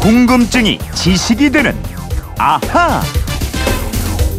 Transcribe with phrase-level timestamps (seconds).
[0.00, 1.74] 궁금증이 지식이 되는
[2.38, 3.02] 아하.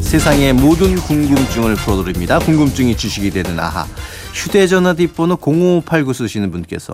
[0.02, 2.40] 세상의 모든 궁금증을 풀어드립니다.
[2.40, 3.86] 궁금증이 지식이 되는 아하.
[4.34, 6.94] 휴대전화 뒷번호 0589 쓰시는 분께서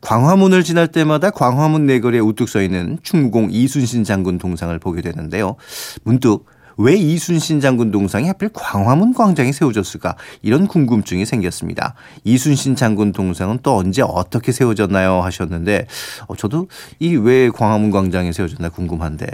[0.00, 5.56] 광화문을 지날 때마다 광화문 내거리에 우뚝 서 있는 충무공 이순신 장군 동상을 보게 되는데요.
[6.02, 6.46] 문득
[6.80, 11.94] 왜 이순신 장군 동상이 하필 광화문 광장에 세워졌을까 이런 궁금증이 생겼습니다.
[12.24, 15.86] 이순신 장군 동상은 또 언제 어떻게 세워졌나요 하셨는데
[16.26, 19.26] 어, 저도 이 왜 광화문 광장에 세워졌나 궁금한데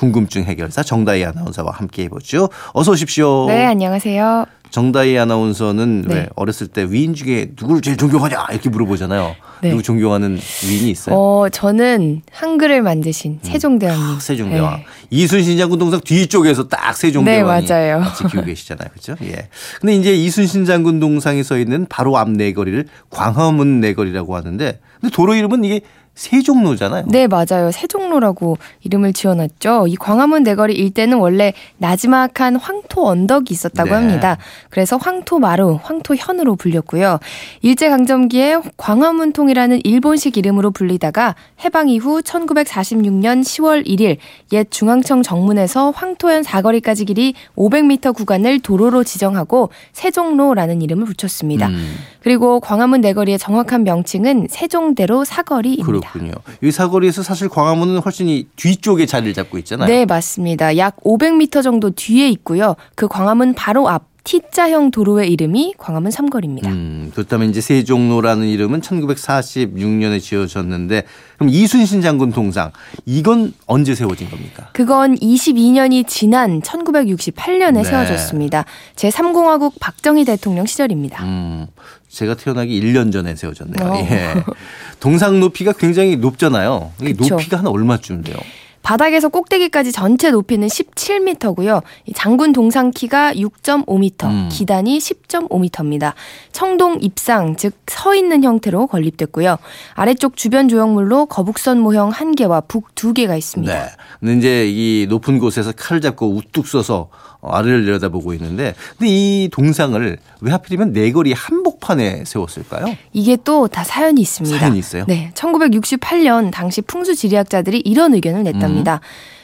[0.00, 2.48] 궁금증 해결사 정다희 아나운서와 함께 해보죠.
[2.72, 3.44] 어서 오십시오.
[3.48, 4.46] 네, 안녕하세요.
[4.70, 6.14] 정다희 아나운서는 네.
[6.14, 9.34] 왜 어렸을 때 위인 중에 누구를 제일 존경하냐 이렇게 물어보잖아요.
[9.60, 9.70] 네.
[9.70, 11.14] 누구 존경하는 위인이 있어요?
[11.14, 14.02] 어, 저는 한글을 만드신 세종대왕님.
[14.02, 14.76] 아, 세종대왕.
[14.76, 14.86] 네.
[15.10, 18.02] 이순신 장군 동상 뒤쪽에서 딱 세종대왕이 네, 맞아요.
[18.16, 18.88] 지키고 계시잖아요.
[18.90, 19.16] 그렇죠?
[19.24, 19.48] 예.
[19.82, 25.34] 근데 이제 이순신 장군 동상이 서 있는 바로 앞 내거리를 광화문 내거리라고 하는데 근데 도로
[25.34, 25.80] 이름은 이게
[26.14, 27.04] 세종로잖아요.
[27.08, 27.70] 네, 맞아요.
[27.72, 29.86] 세종로라고 이름을 지어놨죠.
[29.88, 33.94] 이 광화문 내거리 일대는 원래 나지막한 황토 언덕이 있었다고 네.
[33.94, 34.36] 합니다.
[34.68, 37.20] 그래서 황토마루, 황토현으로 불렸고요.
[37.62, 44.18] 일제강점기에 광화문통이라는 일본식 이름으로 불리다가 해방 이후 1946년 10월 1일
[44.52, 51.68] 옛 중앙청 정문에서 황토현 사거리까지 길이 500m 구간을 도로로 지정하고 세종로라는 이름을 붙였습니다.
[51.68, 55.99] 음, 그리고 광화문 내거리의 정확한 명칭은 세종대로 사거리입니다.
[56.00, 56.32] 그렇군요.
[56.62, 59.88] 이 사거리에서 사실 광화문은 훨씬 이 뒤쪽에 자리를 잡고 있잖아요.
[59.88, 60.76] 네, 맞습니다.
[60.76, 62.76] 약 500m 정도 뒤에 있고요.
[62.94, 66.70] 그 광화문 바로 앞 T자형 도로의 이름이 광화문 삼거리입니다.
[66.70, 71.04] 음, 그렇다면 이제 세종로라는 이름은 1946년에 지어졌는데
[71.38, 72.70] 그럼 이순신 장군 동상
[73.06, 74.68] 이건 언제 세워진 겁니까?
[74.72, 77.84] 그건 22년이 지난 1968년에 네.
[77.84, 78.66] 세워졌습니다.
[78.96, 81.24] 제3공화국 박정희 대통령 시절입니다.
[81.24, 81.66] 음,
[82.08, 83.88] 제가 태어나기 1년 전에 세워졌네요.
[83.88, 83.96] 어.
[84.10, 84.34] 예.
[85.00, 86.92] 동상 높이가 굉장히 높잖아요.
[87.00, 87.14] 이.
[87.14, 88.36] 높이가 한 얼마쯤 돼요?
[88.82, 91.82] 바닥에서 꼭대기까지 전체 높이는 17m고요.
[92.14, 94.48] 장군 동상 키가 6.5m, 음.
[94.50, 96.14] 기단이 10.5m입니다.
[96.52, 99.56] 청동 입상, 즉 서 있는 형태로 건립됐고요.
[99.94, 103.74] 아래쪽 주변 조형물로 거북선 모형 한 개와 북두 개가 있습니다.
[103.74, 103.90] 네.
[104.20, 107.08] 근데 이제 이 높은 곳에서 칼을 잡고 우뚝 서서
[107.42, 112.96] 아래를 내려다보고 있는데 근데 이 동상을 왜 하필이면 내거리 한복판에 세웠을까요?
[113.12, 114.56] 이게 또 다 사연이 있습니다.
[114.58, 115.04] 사연이 있어요?
[115.08, 118.68] 네, 1968년 당시 풍수 지리학자들이 이런 의견을 냈답니다.
[118.68, 118.69] 음.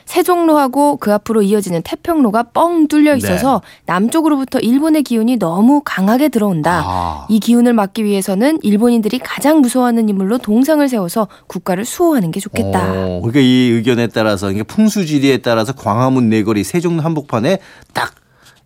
[0.06, 6.82] 세종로하고 그 앞으로 이어지는 태평로가 뻥 뚫려 있어서 남쪽으로부터 일본의 기운이 너무 강하게 들어온다.
[6.84, 7.26] 아.
[7.28, 12.92] 이 기운을 막기 위해서는 일본인들이 가장 무서워하는 인물로 동상을 세워서 국가를 수호하는 게 좋겠다.
[12.92, 17.58] 어, 그러니까 이 의견에 따라서 그러니까 풍수지리에 따라서 광화문 내거리 세종로 한복판에
[17.92, 18.14] 딱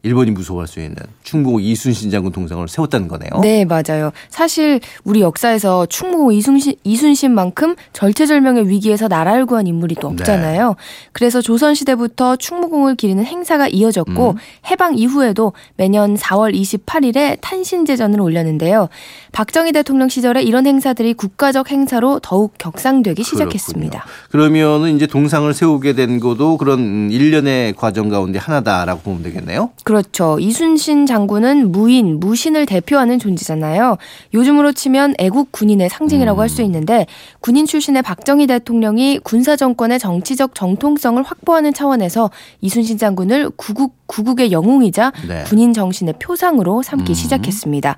[0.03, 3.41] 일본이 무서워할 수 있는 충북 이순신 장군 동상을 세웠다는 거네요.
[3.43, 4.12] 네, 맞아요.
[4.31, 10.77] 사실 우리 역사에서 충무공 이순신, 이순신만큼 절체절명의 위기에서 나라를 구한 인물이 또 없잖아요.
[11.12, 14.37] 그래서 조선시대부터 충무공을 기리는 행사가 이어졌고 음.
[14.71, 18.88] 해방 이후에도 매년 4월 28일에 탄신제전을 올렸는데요.
[19.32, 24.05] 박정희 대통령 시절에 이런 행사들이 국가적 행사로 더욱 격상되기 시작했습니다.
[24.31, 29.71] 그러면은 이제 동상을 세우게 된 것도 그런 음, 일련의 과정 가운데 하나다라고 보면 되겠네요.
[29.90, 30.38] 그렇죠.
[30.38, 33.96] 이순신 장군은 무인, 무신을 대표하는 존재잖아요.
[34.32, 37.06] 요즘으로 치면 애국 군인의 상징이라고 할 수 있는데
[37.40, 42.30] 군인 출신의 박정희 대통령이 군사 정권의 정치적 정통성을 확보하는 차원에서
[42.60, 45.44] 이순신 장군을 구국 구국의 영웅이자 네.
[45.44, 47.14] 군인 정신의 표상으로 삼기 음.
[47.14, 47.96] 시작했습니다.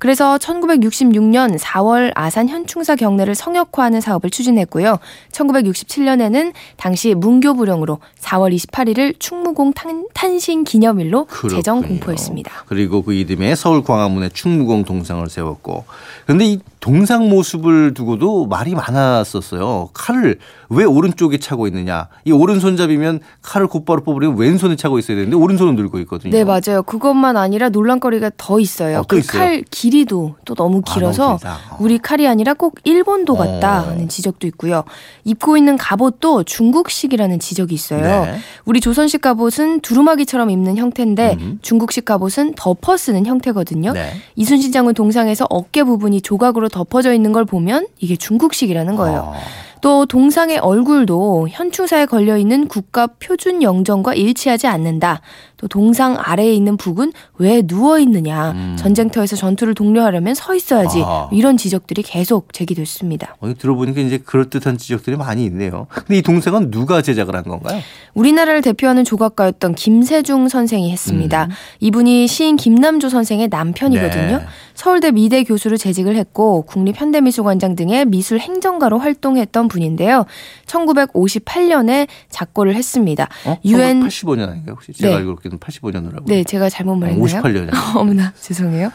[0.00, 4.98] 그래서 1966년 4월 아산 현충사 경례를 성역화하는 사업을 추진했고요.
[5.30, 12.00] 1967년에는 당시 문교부령으로 4월 28일을 충무공 탄, 탄신 기념일로 제정 그렇군요.
[12.00, 12.64] 공포했습니다.
[12.66, 15.84] 그리고 그 이듬해 서울 광화문에 충무공 동상을 세웠고.
[16.26, 19.90] 근데 이 동상 모습을 두고도 말이 많았었어요.
[19.92, 20.38] 칼을
[20.70, 22.08] 왜 오른쪽에 차고 있느냐.
[22.24, 26.32] 이 오른손잡이면 칼을 곧바로 뽑으려면 왼손에 차고 있어야 되는데 오른손은 들고 있거든요.
[26.32, 26.82] 네, 맞아요.
[26.82, 29.00] 그것만 아니라 논란거리가 더 있어요.
[29.00, 29.38] 어, 또그 있어요?
[29.38, 31.54] 칼 길이도 또 너무 아, 길어서 너무 길다.
[31.70, 31.76] 어.
[31.80, 33.86] 우리 칼이 아니라 꼭 일본도 같다 어.
[33.88, 34.84] 하는 지적도 있고요.
[35.24, 38.24] 입고 있는 갑옷도 중국식이라는 지적이 있어요.
[38.24, 38.38] 네.
[38.64, 41.58] 우리 조선식 갑옷은 두루마기처럼 입는 형태인데 음.
[41.60, 43.92] 중국식 갑옷은 덮어 쓰는 형태거든요.
[43.92, 44.14] 네.
[44.36, 49.32] 이순신 장군 동상에서 어깨 부분이 조각으로 덮어져 있는 걸 보면 이게 중국식이라는 거예요.
[49.34, 49.38] 아,
[49.80, 55.20] 또 동상의 얼굴도 현충사에 걸려 있는 국가 표준 영정과 일치하지 않는다.
[55.60, 58.52] 또 동상 아래에 있는 북은 왜 누워 있느냐.
[58.52, 58.76] 음.
[58.78, 61.02] 전쟁터에서 전투를 독려하려면 서 있어야지.
[61.02, 61.28] 아하.
[61.32, 63.36] 이런 지적들이 계속 제기됐습니다.
[63.40, 65.86] 어, 들어보니까 이제 그럴듯한 지적들이 많이 있네요.
[65.90, 67.78] 근데 이 동상은 누가 제작을 한 건가요?
[68.14, 71.48] 우리나라를 대표하는 조각가였던 김세중 선생이 했습니다.
[71.80, 74.38] 이분이 시인 김남조 선생의 남편이거든요.
[74.38, 74.44] 네.
[74.72, 80.24] 서울대 미대 교수로 재직을 했고 국립현대미술관장 등의 미술 행정가로 활동했던 분인데요.
[80.64, 83.28] 1958년에 작고를 했습니다.
[83.44, 83.58] 어?
[83.66, 84.76] 유엔 85년 아닌가요?
[84.76, 85.16] 혹시 제가 네.
[85.18, 86.24] 알고 있 기는 85년으로 알고.
[86.26, 87.42] 네, 제가 잘못 말했나요?
[87.42, 87.70] 58년이요.
[87.96, 88.90] 어머나 죄송해요.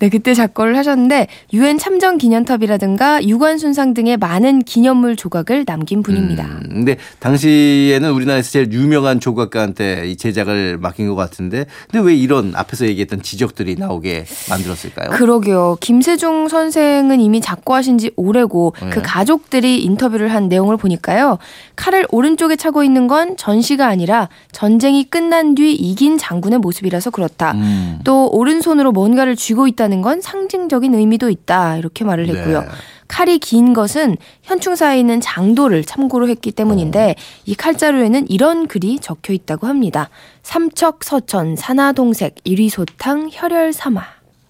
[0.00, 6.44] 네, 그때 작고를 하셨는데 유엔 참전 기념탑이라든가 유관 순상 등의 많은 기념물 조각을 남긴 분입니다.
[6.44, 12.52] 음, 근데 당시에는 우리나라에서 제일 유명한 조각가한테 이 제작을 맡긴 것 같은데, 근데 왜 이런
[12.54, 15.10] 앞에서 얘기했던 지적들이 나오게 만들었을까요?
[15.10, 15.76] 그러게요.
[15.80, 18.90] 김세중 선생은 이미 작고하신 지 오래고 네.
[18.90, 21.38] 그 가족들이 인터뷰를 한 내용을 보니까요.
[21.76, 27.52] 칼을 오른쪽에 차고 있는 건 전시가 아니라 전쟁이 끝난 뒤 이긴 장군의 모습이라서 그렇다.
[27.52, 27.98] 음.
[28.04, 31.76] 또 오른손으로 뭔가를 쥐고 있다는 건 상징적인 의미도 있다.
[31.76, 32.62] 이렇게 말을 했고요.
[32.62, 32.68] 네.
[33.06, 39.66] 칼이 긴 것은 현충사에 있는 장도를 참고로 했기 때문인데 이 칼자루에는 이런 글이 적혀 있다고
[39.66, 40.08] 합니다.
[40.42, 44.02] 삼척 서천 산하동색 이리소탕 혈혈삼아.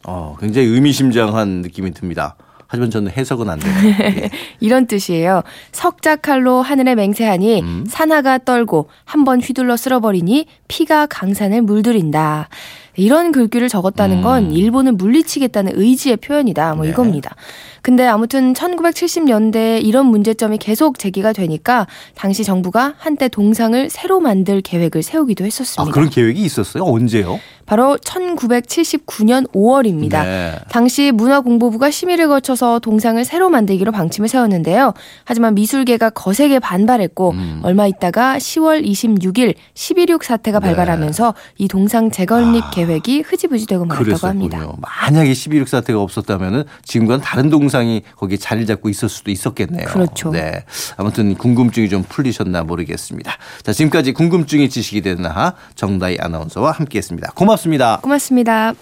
[0.04, 2.36] 어, 굉장히 의미심장한 느낌이 듭니다.
[2.72, 3.72] 하지만 저는 해석은 안 돼요.
[4.00, 4.30] 예.
[4.60, 5.42] 이런 뜻이에요.
[5.72, 7.84] 석자 칼로 하늘에 맹세하니 음.
[7.88, 12.48] 산하가 떨고 한 번 휘둘러 쓸어버리니 피가 강산을 물들인다.
[12.96, 14.50] 이런 글귀를 적었다는 건 음.
[14.52, 16.74] 일본을 물리치겠다는 의지의 표현이다.
[16.74, 16.90] 뭐 네.
[16.90, 17.34] 이겁니다.
[17.82, 25.02] 근데 아무튼 1970년대에 이런 문제점이 계속 제기가 되니까 당시 정부가 한때 동상을 새로 만들 계획을
[25.02, 25.92] 세우기도 아, 했었습니다.
[25.92, 26.84] 그런 계획이 있었어요?
[26.84, 27.40] 언제요?
[27.70, 30.24] 바로 1979년 5월입니다.
[30.24, 30.58] 네.
[30.70, 34.92] 당시 문화공보부가 심의를 거쳐서 동상을 새로 만들기로 방침을 세웠는데요.
[35.24, 37.60] 하지만 미술계가 거세게 반발했고 음.
[37.62, 40.66] 얼마 있다가 10월 26일 11.6 사태가 네.
[40.66, 44.56] 발발하면서 이 동상 재건립 계획이 흐지부지되고 말았다고 합니다.
[44.56, 44.60] 아.
[44.60, 44.76] 그랬었군요.
[44.80, 49.86] 만약에 12.6 사태가 없었다면 지금과는 다른 동상이 거기에 자리를 잡고 있을 수도 있었겠네요.
[49.88, 50.30] 그렇죠.
[50.30, 50.64] 네.
[50.96, 53.36] 아무튼 궁금증이 좀 풀리셨나 모르겠습니다.
[53.62, 57.32] 자, 지금까지 궁금증이 지식이 되는 하 정다희 아나운서와 함께했습니다.
[57.34, 57.98] 고맙습니다.
[58.02, 58.74] 고맙습니다.